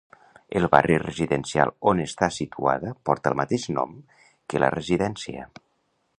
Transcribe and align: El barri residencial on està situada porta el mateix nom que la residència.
El 0.59 0.63
barri 0.75 0.95
residencial 1.03 1.73
on 1.93 2.01
està 2.05 2.31
situada 2.39 2.95
porta 3.11 3.33
el 3.35 3.39
mateix 3.43 3.69
nom 3.77 3.95
que 4.55 4.63
la 4.67 4.73
residència. 4.79 5.49